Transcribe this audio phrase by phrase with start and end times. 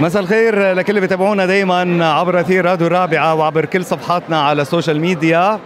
[0.00, 5.00] مساء الخير لكل اللي بيتابعونا دايما عبر أثير راديو الرابعة وعبر كل صفحاتنا على السوشيال
[5.00, 5.58] ميديا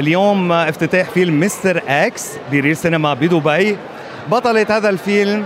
[0.00, 3.76] اليوم افتتاح فيلم مستر إكس بريل سينما بدبي.
[4.30, 5.44] بطلة هذا الفيلم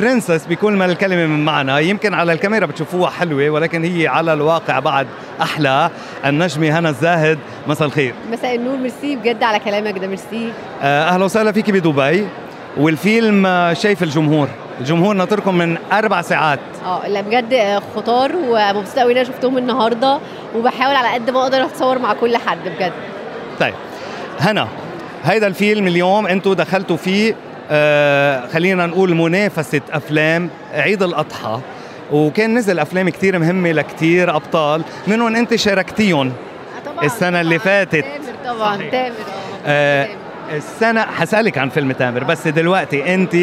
[0.00, 1.88] princess بكل ما الكلمة من معنى.
[1.88, 5.06] يمكن على الكاميرا بتشوفوها حلوة ولكن هي على الواقع بعد
[5.42, 5.90] أحلى.
[6.26, 8.14] النجمة هنا الزاهد مساء الخير.
[8.32, 9.16] مساء النور ميرسي.
[9.16, 10.52] بجد على كلامك ده ميرسي.
[10.82, 12.26] آه، أهلا وسهلا فيك بدبي.
[12.76, 14.48] والفيلم شايف الجمهور.
[14.80, 20.18] الجمهور ناطركم من أربع ساعات آه لا بجد خطار ومبسوطه قوي ان أنا شفتهم النهارده
[20.56, 22.92] وبحاول على قد ما أقدر أتصور مع كل حد بجد
[23.60, 23.74] طيب
[24.40, 24.68] هنا
[25.24, 27.34] هيدا الفيلم اليوم أنتم دخلتوا فيه
[27.70, 31.60] آه خلينا نقول منافسة أفلام عيد الأضحى
[32.12, 36.32] وكان نزل أفلام كتير مهمة لكتير أبطال منهم أنت شاركتيهم
[36.86, 37.58] طبعا السنة اللي.
[37.58, 38.04] فاتت.
[38.44, 38.76] تامر طبعا.
[38.90, 39.14] تامر
[39.66, 40.08] آه
[40.52, 43.36] السنة حسألك عن فيلم تامر بس دلوقتي أنت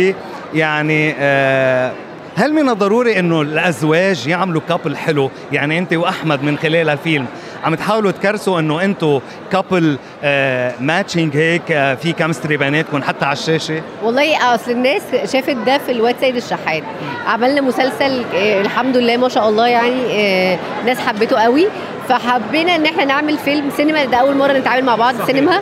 [0.53, 1.91] يعني آه
[2.35, 7.25] هل من الضروري إنه الأزواج يعملوا couple حلو؟ يعني أنت وأحمد من خلال الفيلم
[7.63, 9.19] عم تحاولوا تكرسوا إنه أنتم
[9.51, 15.01] couple آه matching هيك آه في chemistry بيناتكم حتى على الشاشة؟ والله أصل الناس
[15.33, 16.83] شافت ده في الواد سيد الشحات.
[17.27, 21.67] عملنا مسلسل آه، الحمد لله ما شاء الله يعني آه، الناس حبته قوي.
[22.09, 25.25] فحبينا إن إحنا نعمل فيلم سينما ده أول مرة نتعامل مع بعض صحيح.
[25.25, 25.61] سينما.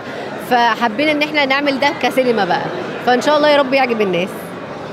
[0.49, 2.61] فحبينا إن إحنا نعمل ده كسينما بقى.
[3.05, 4.29] فإن شاء الله يا رب يعجب الناس.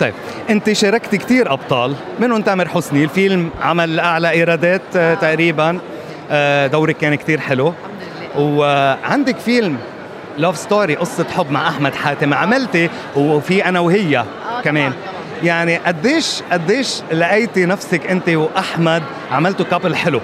[0.01, 0.15] طيب
[0.51, 1.95] انت شاركت كثير أبطال.
[2.21, 5.79] منهم تامر حسني؟ الفيلم عمل أعلى إيرادات آه تقريبا.
[6.31, 7.69] آه دورك كان كثير حلو.
[7.69, 8.45] الحمد لله.
[8.47, 9.77] وعندك فيلم
[10.39, 12.35] Love Story قصة حب مع أحمد حاتم.
[12.35, 14.25] عملتي وفي أنا وهي
[14.65, 14.91] كمان.
[14.91, 15.03] طبعاً.
[15.43, 19.03] يعني قديش قديش لقيتي نفسك أنت وأحمد
[19.33, 20.21] عملتوا couple حلو؟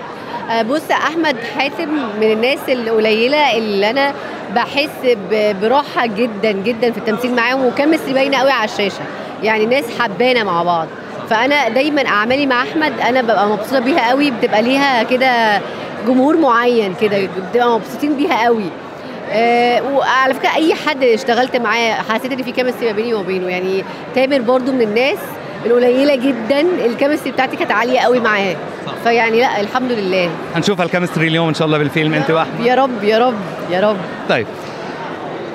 [0.51, 1.89] آه، بص أحمد حاتم
[2.21, 4.15] من الناس القليلة اللي أنا
[4.55, 9.03] بحس براحه جدا جدا في التمثيل معاهم و chemistry باينة قوي على الشاشة.
[9.43, 10.87] يعني ناس حبانا مع بعض.
[11.31, 15.61] فأنا دايما أعمالي مع أحمد أنا ببقى مبسوطة بيها قوي بتبقى ليها كده
[16.07, 18.65] جمهور معين كده بتبقى مبسوطين بيها قوي.
[19.31, 23.85] آه وعلى فكرة أي حد اشتغلت معاه حسيت إن في chemistry ما بيني وبينه يعني
[24.15, 25.19] تامر برضو من الناس
[25.67, 28.57] القليلة جدا ال chemistry بتاعتي كانت عالية قوي معاه.
[29.05, 30.31] فيعني لأ الحمد لله.
[30.55, 32.67] هنشوف ال chemistry اليوم إن شاء الله بالفيلم أنت وأحمد.
[32.67, 33.35] يا رب يا رب
[33.71, 33.97] يا رب.
[34.29, 34.47] طيب.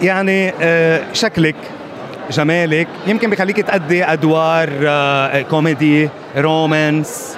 [0.02, 1.56] يعني آه شكلك
[2.32, 2.88] جمالك.
[3.08, 7.38] يمكن بخليك تأدي أدوار آه comedy romance.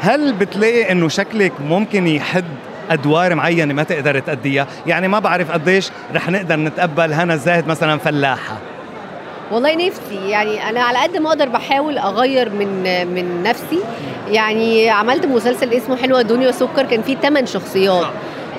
[0.00, 2.44] هل بتلاقي إنه شكلك ممكن يحد
[2.90, 7.98] أدوار معينة ما تقدر تأديها؟ يعني ما بعرف قديش رح نقدر نتقبل هنا الزاهد مثلا
[7.98, 8.58] فلاحة.
[9.52, 10.28] والله نفسي.
[10.28, 12.82] يعني أنا على قد ما أقدر بحاول أغير من
[13.14, 13.80] من نفسي.
[14.28, 18.06] يعني عملت مسلسل اسمه حلوة دنيا سكر كان فيه 8 شخصيات.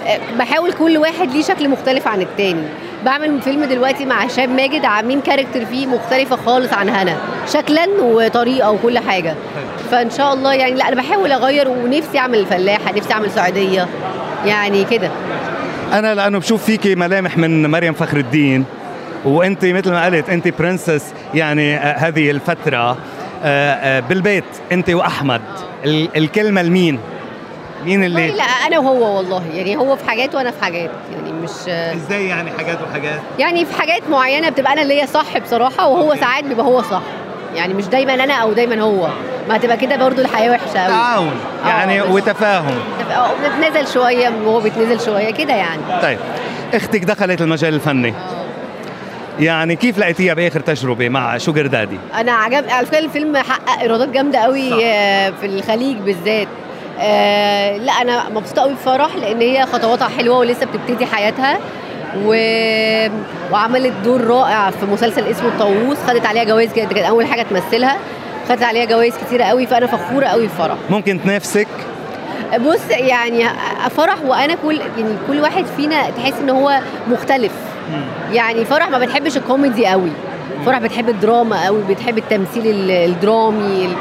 [0.07, 2.67] آه، بحاول كل واحد ليه شكل مختلف عن التاني.
[3.05, 7.17] بعمل فيلم دلوقتي مع هشام ماجد عاملين كاركتر فيه مختلفة خالص عن هنا.
[7.53, 9.35] شكلا وطريقة وكل حاجة.
[9.91, 13.87] فإن شاء الله يعني لا أنا بحاول أغير ونفسي أعمل فلاحه نفسي أعمل صعيديه
[14.45, 15.09] يعني كده.
[15.93, 18.65] أنا لأنه بشوف فيكي ملامح من مريم فخر الدين
[19.25, 22.97] وانت مثل ما قلت انت برنسس يعني آه هذه الفترة آه
[23.43, 25.41] آه بالبيت انت وأحمد.
[25.85, 26.99] ال- الكلمة لمين؟
[27.85, 29.43] مين اللي؟ لا أنا وهو والله.
[29.53, 30.89] يعني هو في حاجات وأنا في حاجات.
[31.13, 35.37] يعني مش إزاي يعني حاجات وحاجات؟ يعني في حاجات معينة بتبقى أنا اللي هي صح
[35.37, 37.01] بصراحة وهو ساعات بيبقى هو صح
[37.55, 39.09] يعني مش دايما أنا أو دايما هو.
[39.49, 41.33] ما هتبقى كده برضو الحياة وحشة قوي تعاون.
[41.65, 42.75] يعني آه، بس- وتفاهم.
[42.99, 45.81] تبقى بنتنازل شوية وهو بيتنزل شوية كده يعني.
[46.01, 46.17] طيب.
[46.73, 48.13] أختك دخلت المجال الفني.
[49.39, 54.09] يعني كيف لقيتيها بآخر تجربة مع شوجر دادي؟ أنا عجب على فكرة الفيلم حقق إيرادات
[54.09, 54.77] جامدة قوي صح.
[54.83, 56.47] آه، في الخليج بالذات.
[57.01, 61.57] آه، لا أنا مبسوطة قوي بفرح لأن هي خطواتها حلوة ولسه بتبتدي حياتها
[62.25, 62.33] و...
[63.51, 67.97] وعملت دور رائع في مسلسل اسمه الطاووس خدت عليها جوائز كانت أول حاجة تمثلها.
[68.49, 70.75] خدت عليها جوائز كتيرة قوي فأنا فخورة قوي بفرح.
[70.89, 71.67] ممكن تنافسك؟
[72.59, 73.45] بص يعني
[73.89, 77.51] فرح وأنا كل يعني كل واحد فينا تحس إن هو مختلف.
[78.33, 80.09] يعني فرح ما بتحبش الكوميدي قوي
[80.65, 83.95] فرح بتحب الدراما قوي بتحب التمثيل ال- الدرامي ال-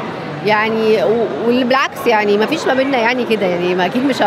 [0.45, 4.21] يعني و- واللي بالعكس يعني ما فيش ما بيننا يعني كده يعني ما أكيد مش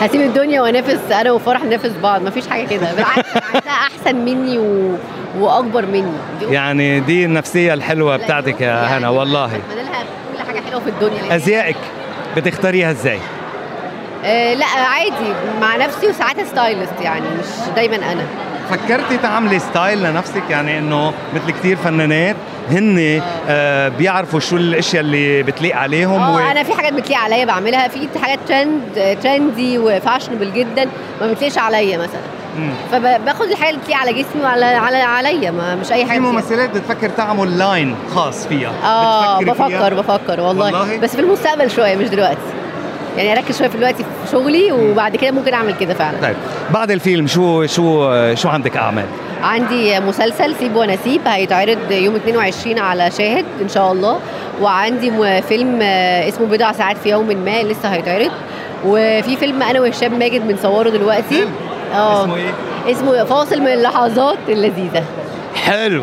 [0.00, 2.92] هسيب الدنيا وانافس أنا وفرح ننافس بعض ما فيش حاجة كده.
[2.92, 4.96] بالعكس أحسن مني و...
[5.38, 6.12] وأكبر مني.
[6.40, 9.46] دي يعني دي النفسية الحلوة بتاعتك يا يعني هنا والله.
[9.46, 10.02] بتمنى لها
[10.36, 11.76] كل حاجة حلوة في الدنيا لأن- أزيائك
[12.36, 13.18] بتختاريها إزاي؟
[14.24, 18.22] آه لا عادي مع نفسي وساعات stylist يعني مش دايما أنا.
[18.70, 22.36] فكرتي تعملي style لنفسك يعني إنه مثل كثير فنانات
[22.70, 27.88] هن آه بيعرفوا شو الأشياء اللي بتليق عليهم آه أنا في حاجات بتليق عليا بعملها
[27.88, 30.88] في حاجات trend trendy و fashionable جدا
[31.20, 32.20] ما بتليقش عليا مثلا.
[32.92, 36.32] فباخد الحاجة اللي بتليق على جسمي وعلى على عليا ما مش أي في حاجة بتليق.
[36.34, 40.64] ممثلات بتفكر تعمل لاين خاص فيها آه بتفكري فيها؟ بفكر بفكر والله.
[40.64, 42.38] والله؟ بس في المستقبل شوية مش دلوقتي
[43.16, 46.36] يعني أركز شوية في دلوقتي في شغلي وبعد كده ممكن أعمل كده فعلا طيب
[46.70, 49.04] بعد الفيلم شو شو شو عندك أعمال؟
[49.42, 54.18] عندي مسلسل سيب ونسيب هيتعرض يوم 22 على شاهد إن شاء الله
[54.62, 55.82] وعندي فيلم
[56.28, 58.30] اسمه بضع ساعات في يوم ما لسه هيتعرض
[58.86, 61.44] وفي فيلم أنا وهشام ماجد بنصوره دلوقتي؟
[61.94, 62.50] آه اسمه إيه؟
[62.92, 65.04] اسمه فاصل من اللحظات اللذيذة
[65.54, 66.02] حلو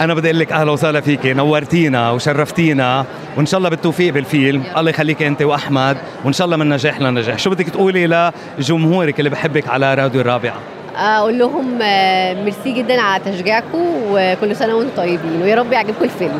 [0.00, 1.32] أنا بدي أقول لك أهلا وسهلا فيكي.
[1.32, 3.04] نورتينا وشرفتينا.
[3.36, 4.62] وإن شاء الله بالتوفيق بالفيلم.
[4.76, 5.96] الله يخليك أنت وأحمد.
[6.24, 7.38] وإن شاء الله من نجاح لنجاح.
[7.38, 10.58] شو بدك تقولي لجمهورك اللي بحبك على راديو الرابعة؟
[10.96, 16.38] أقول لهم آه، ميرسي جدا على تشجيعكم وكل سنة وأنتم طيبين ويا رب يعجبكم الفيلم.